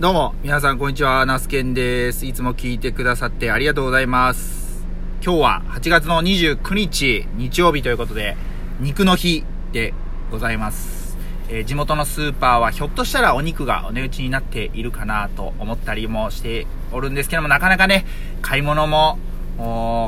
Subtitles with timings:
[0.00, 2.24] どうも、皆さんこんにちは、ナスケンです。
[2.24, 4.82] いつも聞いてくださってありがとうございます。
[5.22, 8.34] 今日は8月の29日、日曜日ということで、
[8.80, 9.92] 肉の日で
[10.30, 11.18] ございます。
[11.50, 18.06] えー、地元のスーパーはひょっとしたらお肉がお値打ちになっているかなと思ったりもしておるんですけども、なかなかね、
[18.40, 19.18] 買い物も、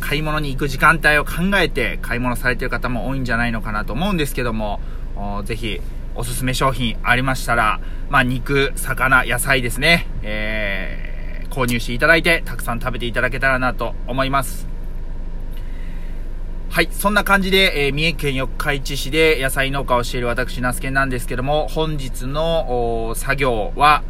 [0.00, 4.80] 買い物に行く時間帯を考えて買い物されてる方も多いんじゃないのかなと思うんですけども、
[5.44, 5.80] ぜひ
[6.16, 14.66] おすすめ商品ありましたら、まあ、肉、魚、野菜ですね、えー、購入していただいて、たくさん食べていただけたらなと思います。
[16.70, 24.02] はい、そんな感じで、えー、三重県四日市市で野菜農家をしている私、ナスケなんですけども、本日の作業は、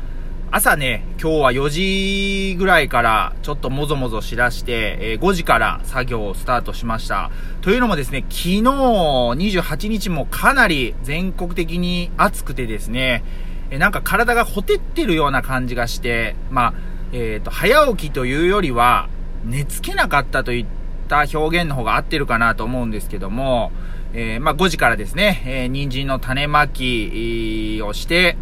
[0.57, 7.31] 朝ね、今日は4時ぐらいからちょっともぞもぞしだして、えー、5時から作業をスタートしました。
[7.61, 13.23] というのもですね、昨日28日もかなり全国的に暑くてですね、
[13.71, 16.75] え、なんか体がほてってるような感じがして、まあ、
[17.13, 19.11] えっ、ー、と、早起きというよりは、
[19.45, 20.67] 寝つけなかったといっ
[21.07, 23.73] た表現の方が合ってるかなと思うんですけども、
[24.15, 28.39] えまあ、5時からですね、えー、人参の種まきをして、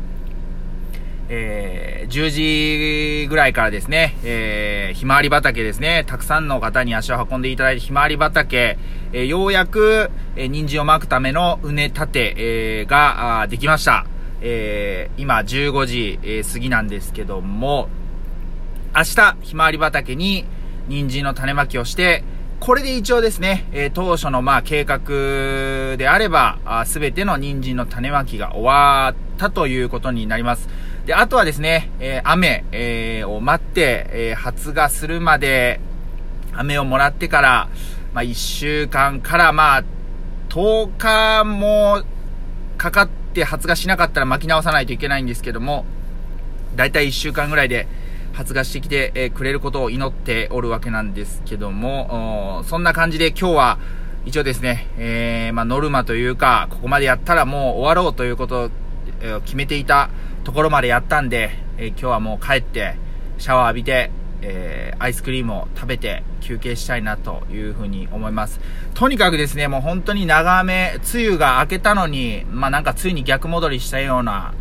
[1.29, 8.79] えー、10時ぐらいからですね、えー、ひまわり畑ですね、たくさんの方に足を運んでいただいてひまわり畑、
[9.13, 14.07] えー、ようやく、えー、人参をまくための畝立て、えー、が、できました。
[14.47, 17.89] えー、今15時、えー、過ぎなんですけども、
[18.95, 20.45] 明日、ひまわり畑に
[20.89, 22.23] 人参の種まきをして、
[22.61, 30.69] これで一応ですね、えー、当初のまあ計画であれば、すべての人参の種まきが終わったということになります。
[31.07, 35.81] で、あとはですね、えー、雨、えー、を待って、えー、発芽するまで、
[36.55, 37.69] 雨をもらってから、
[38.15, 39.85] まあ、1週間から、まあ、
[40.49, 42.03] 10日も
[42.79, 45.85] かかって発芽しなかったら巻き直さないといけないんですけども、
[46.77, 47.87] だいたい1週間ぐらいで
[48.33, 53.79] 発芽してきて、え、くれることを祈っておるわけなんですけども、そんな感じで今日は、
[54.25, 58.71] 一応ですね、えー、まあ、ノルマというか、ここまでやったらもう終わろうということ
[59.33, 60.11] を決めていた
[60.45, 62.97] ところまでやったんで、えー、今日はもう帰って、
[63.39, 64.11] シャワー浴びて、
[64.43, 68.61] えー、アイスクリームを食べて休憩したいなというふうに思います。
[68.95, 74.53] とにかくですね、もう本当に長雨、梅雨が明けたのに、まあなんかついに逆戻りしたような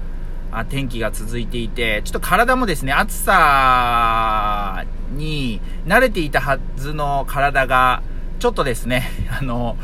[0.70, 8.02] 天気が続いていて、ちょっと体もですね、暑さに慣れていたはずの体が、
[8.40, 9.78] ちょっとですね、あの、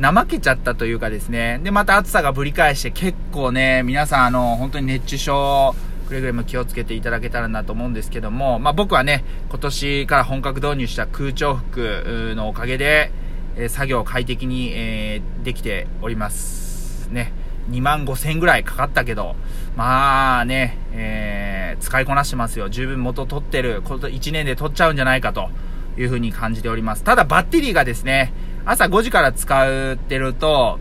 [0.00, 5.74] 怠けちゃったというかですね、で、また暑さがぶり返して結構ね、皆さんあの、本当に熱中症、
[6.08, 13.12] くれぐれも気をつけていただけたらなと思うんですけども、まあ僕はね、今年から本格導入した空調服のおかげで、
[13.56, 17.08] え作業を快適に、えー、できております。
[17.10, 17.32] ね。
[17.70, 19.36] 2万5千ぐらいかかったけど、
[19.76, 22.68] まあね、えー、使いこなしてますよ。
[22.68, 25.48] 十分元取ってる、こと1年で取っちゃうんじゃないかと
[25.96, 27.04] いうふうに感じております。
[27.04, 28.32] ただバッテリーがですね、
[28.66, 30.78] 朝5時から使ってると、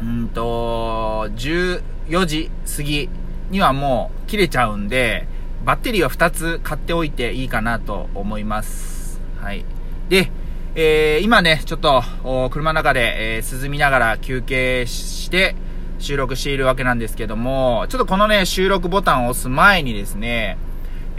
[0.00, 3.08] うんと、14時過ぎ
[3.50, 5.26] にはもう切れちゃうんで、
[5.64, 9.20] バッテリーは2つ買っておいていいかなと思います。
[9.40, 9.64] はい。
[10.08, 10.30] で、
[10.76, 12.02] えー、今ね、ちょっと、
[12.50, 15.56] 車の中で、えー、涼みながら休憩して
[15.98, 20.58] 収録しているわけなんですけども、ちょっとこのね、収録ボタンを押す前にですね、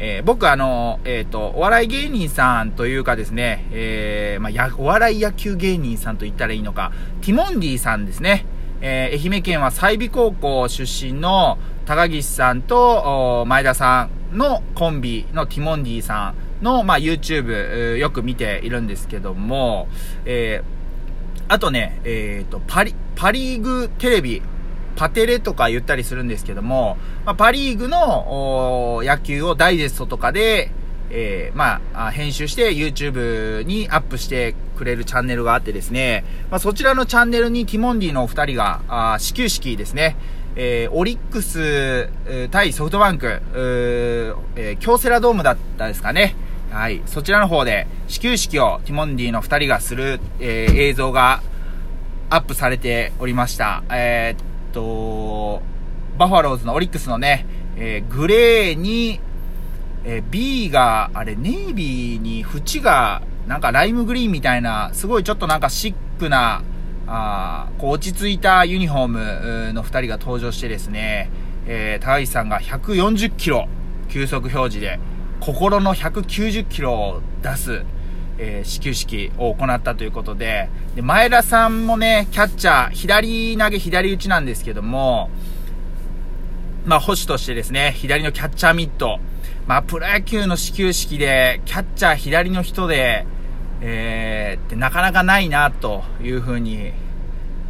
[0.03, 6.91] えー、僕あの、えっ、ー、と、お笑い芸人さんというかですね、えー、まあ、や、お笑い野球芸人さんと言ったらいいのか、
[7.21, 8.47] ティモンディさんですね。
[8.81, 19.87] え愛媛県は済美高校出身の高岸さんと前田さんのコンビのティモンディさんの、まあ、YouTube、よく見ているんですけども、
[20.25, 20.63] え
[21.47, 24.41] あとね、えっ、と、パリ、パリーグテレビ
[24.95, 30.71] パテレとか言ったりするんですけども、まあ、パリーグの野球をダイジェストとかで、
[31.09, 40.15] えー、まあ、編集して YouTube にアップしてくれるチャンネルがあってですね、まあ、そちらのチャンネルにティモンディのお二人が、あ始球式ですね、
[40.55, 42.09] えー、オリックス、
[42.49, 46.35] 対ソフトバンク、えー、京セラドームだったですかね。
[46.71, 47.01] はい。
[47.05, 51.41] そちらの方で始球式をティモンディの二人がする、えー、映像が
[52.29, 53.83] アップされておりました。
[53.89, 55.61] えーと、
[56.17, 57.45] バファローズのオリックスのね、
[57.77, 59.19] えー、グレーに、
[60.03, 66.63] えー、B が、あれ、ネイビーに縁が、なんかライムグリーンみたいな、すごいちょっとなんかシックな、
[67.07, 71.29] あこう落ち着いたユニフォームの2人が登場してですね、
[71.65, 73.67] えー、高橋さんが140キロ
[74.09, 74.99] 球速表示で、
[75.39, 77.83] 心の190キロを出す、
[78.43, 85.29] えー、始球式を行ったということで、で、前田さんもね、キャッチャー、左投げ左打ちなんですけども、
[86.83, 89.19] まあ、保守としてですね、左のキャッチャーミット、
[89.67, 93.27] まあ、プロ野球の始球式で、キャッチャー左の人で、
[93.81, 96.93] えー、ってなかなかないな、というふうに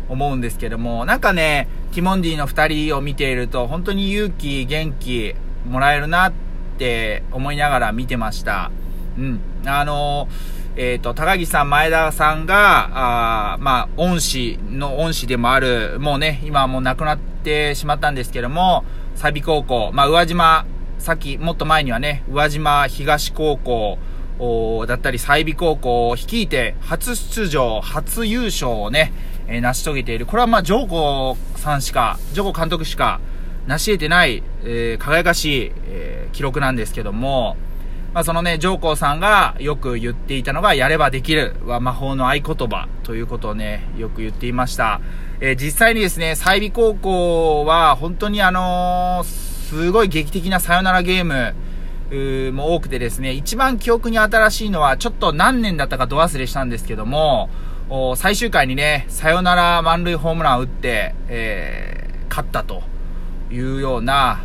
[0.08, 5.36] 思うんですけども、なんかね、ティモンディの二人を見ていると、本当に勇気、元気
[5.70, 6.34] もらえるなっ
[6.78, 8.72] て思いながら見てました。
[9.18, 9.42] うん。
[9.66, 10.28] あの
[10.76, 18.86] えっ、ー、と、高木さん、前田さんが、あまあ、恩師の恩師でもある、もうね、今はもう亡くなってしまったんですけども、
[19.16, 20.66] サビ高校、まあ、宇和島、
[20.98, 23.98] さっき、もっと前にはね、宇和島東高校、
[24.88, 29.14] だったり、済美高校を率いて、初出場、初優勝をね、
[29.48, 30.26] えー、成し遂げている。
[30.26, 33.20] これはまあ、ジョーコさんしか、ジョーコ監督しか
[33.68, 37.56] 成し得てない、えー、輝かしい、えー、記録なんですけども、
[38.14, 45.00] まあ、そのね、上皇さんがよく言っていたのが、やればできるは魔法の合言葉ということをね、よく言っていました。
[45.40, 51.56] えー、実際にですね、済美高校は本当にあのー、すごい劇的なサヨナラゲーム、
[52.52, 57.50] も多くてですね、一番記憶に新しいのは、ちょっと何年だったかど忘れしたんですけども、
[58.18, 62.84] 最終回にね、サヨナラ満塁ホームランを打って、えー、勝ったと
[63.50, 64.44] いうような、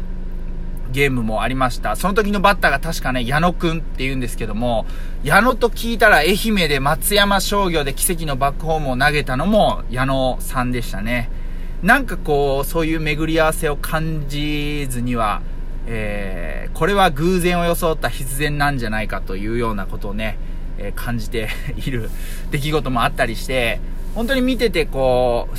[0.96, 1.94] ゲームもありました。
[1.94, 4.87] その時のバッターが確かね、矢野くんって言うんですけども、
[5.22, 11.28] 矢野と聞いたら愛媛で松山商業で奇跡のバックホームを投げたのも矢野さんでしたね。
[11.82, 15.43] なんかこう、そういう巡り合わせを感じずには、
[15.87, 20.38] えー、これは偶然を装った必然なんじゃないかというようなことをね、
[20.78, 22.08] えー、感じている
[22.50, 23.81] 出来事もあったりして、
[24.14, 25.56] 本当に見ててこう、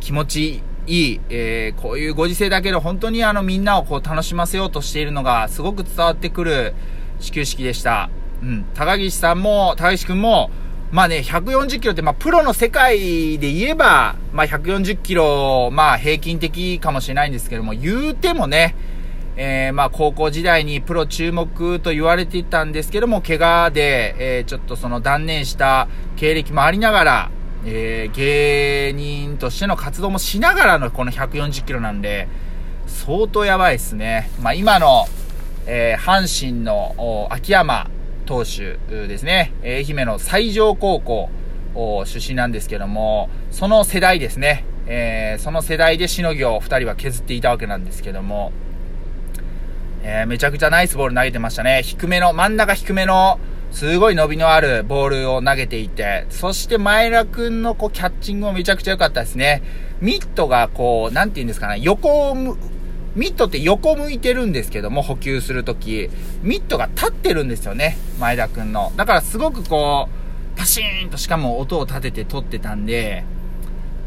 [0.00, 6.74] 気持ちいい、えー、こういうご時世だけど、本当にあのみんなをこう楽しませようとしているのがすごく伝わってくる
[7.20, 8.10] 始球式でした。
[8.42, 8.64] うん。
[8.74, 10.50] 高岸さんも、高岸くんも、
[10.90, 18.74] まあね、140キロって、まあ、プロの世界で言えば、まあ、140キロ、まあ、平均的かもしれないんですけども、言うてもね、
[19.36, 27.30] えー、まあ、高校時代にプロ注目と言われていたんですけども、怪我で、えー、ちょっとその断念した経歴もありながら、
[27.64, 32.28] えー、芸人としての活動もしながらのこの140キロなんで、
[32.86, 34.30] 相当やばいですね。
[34.40, 35.06] まあ、今の、
[35.66, 37.88] えー、阪神の秋山
[38.26, 41.30] 投手ですね、愛媛の西条高校
[42.04, 48.52] 出身なんですけども、その世代ですね、えー、その世代でしのぎを2人は削っていたわけなんですけども、
[50.02, 51.82] えー、めちゃくちゃナイスボール投げてましたね。
[51.82, 53.38] 低めの、真ん中低めの、
[53.72, 59.62] すごい伸びのあるボールを投げていて、そして前田くんのこうキャッチングもめちゃくちゃ良かったですね。
[60.00, 62.34] ミットがこう、なんて言うんですかね、横を
[63.14, 66.10] ミットって横向いてるんですけども、補給するとき、
[66.42, 68.92] ミットが立ってるんですよね、前田くんの。
[68.96, 70.08] だからすごくこ
[70.54, 73.24] う、パシーンとしかも音を立てて撮ってたんで、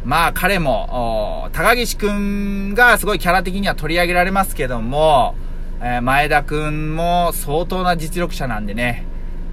[0.03, 5.35] まあ彼も、高岸くんがすごいキャラ的には取り上げられますけども、
[5.81, 9.05] えー、前田くんも相当な実力者なんでね、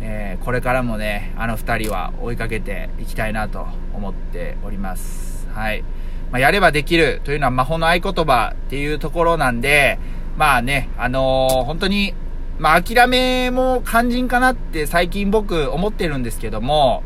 [0.04, 5.48] えー、これからもね、あの二人は追いかけていきたいなと思っております。
[5.54, 5.84] はい。
[6.32, 9.98] まあ、やればできるというのは魔法の合言葉っていうところなんで、
[10.36, 12.14] まあね、あのー、本当に、
[12.58, 17.04] まあ諦めも肝心かなって最近僕思ってるんですけども、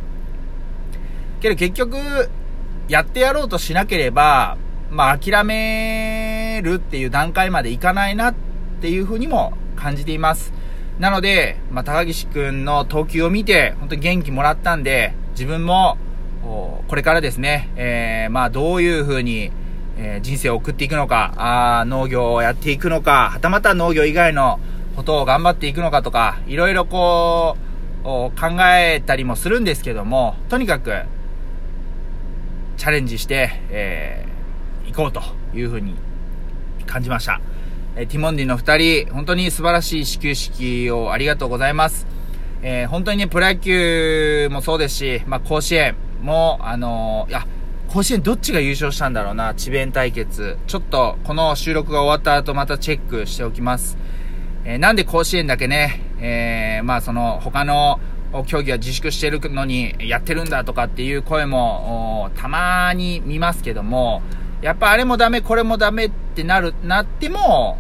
[1.40, 1.96] けど結局、
[2.88, 4.56] やってやろうとしなければ、
[4.90, 8.34] まあ諦めるっていう段階までいかないなっ
[8.81, 10.52] ていうふうにも感じています。
[10.99, 15.99] なので、まあ、高岸くんの投球を見て、本当に元気もらったんで、自分も、
[16.43, 19.50] これからですね、えー、まあ、どういう風に、
[19.99, 24.59] えー、人生を送っていくのか、あ農業をやっていくのか、はたまた農業以外の
[24.95, 27.57] ことを頑張っていくのかとか、いろいろこ
[28.03, 28.31] う、考
[28.76, 31.03] えたりもするんですけども、とにかく、
[32.79, 35.23] チャレンジして、えー、行こうと
[35.55, 35.95] いう風に
[36.87, 37.41] 感じました。
[37.99, 42.07] えティモンディの二人、本当に素晴らしい始球式をありがとうございます。
[42.61, 47.47] えー、本当にね、プロ野球もそうですし、まあ、甲子園も、あのー、いや、
[47.88, 50.59] 甲子園どっちが優勝したんだろうな、智弁対決。
[50.67, 53.97] ちょっと、この収録が終わった後またチェックしておきます。
[54.67, 57.99] えー、なんで甲子園だけね、えー、まあその、他の
[58.47, 64.21] 競技は自粛してるのにやってるんだとかっていう声も、たまに見ますけども、
[64.61, 67.79] やっぱあれもダメ、これもダメってなる、なっても、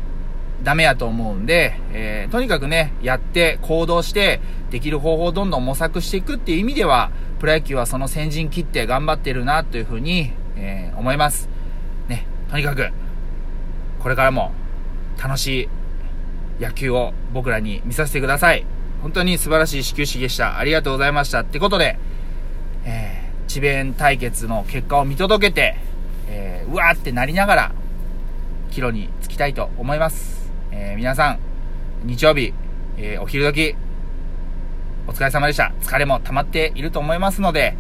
[0.62, 11.48] ダメやと思うんで、えー、とにかくね、やって行動して、できる方法をどんどん模索していくっていう意味では、プロ野球はその先陣切って頑張ってるなというふうに、えー、思います。
[12.08, 12.88] ね、とにかく、
[14.00, 14.52] これからも
[15.22, 15.68] 楽し
[16.60, 18.64] い野球を僕らに見させてください。
[19.02, 20.58] 本当に素晴らしい始球式でした。
[20.58, 21.40] ありがとうございました。
[21.40, 21.98] ってことで、
[22.84, 25.76] えー、智弁対決の結果を見届けて、
[26.28, 27.72] えー、うわーってなりながら、
[28.70, 30.45] 帰路に着きたいと思います。
[30.78, 31.38] えー、皆さん、
[32.04, 32.52] 日曜日、
[32.98, 33.74] えー、お昼時、
[35.06, 35.72] お疲れ様でした。
[35.80, 37.74] 疲れも溜まっていると思いますので、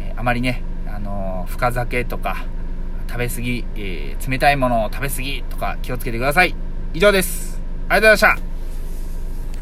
[0.00, 2.44] えー、あまりね、あの、深酒とか、
[3.08, 6.56] 食べ過ぎ、え、冷たいものを食べ過ぎとか気をつけてください。
[6.94, 7.62] 以上です。
[7.88, 8.51] ありがとうございました。